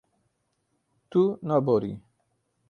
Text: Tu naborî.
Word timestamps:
Tu 1.09 1.23
naborî. 1.47 1.93